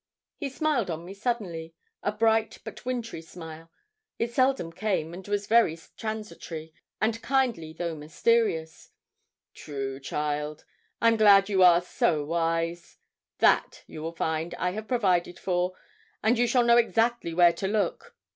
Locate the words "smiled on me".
0.49-1.13